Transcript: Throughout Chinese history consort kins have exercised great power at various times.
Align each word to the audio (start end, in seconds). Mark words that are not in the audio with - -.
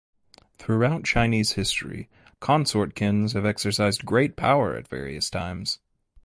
Throughout 0.57 1.03
Chinese 1.05 1.51
history 1.51 2.09
consort 2.39 2.95
kins 2.95 3.33
have 3.33 3.45
exercised 3.45 4.03
great 4.03 4.35
power 4.35 4.75
at 4.75 4.87
various 4.87 5.29
times. 5.29 5.77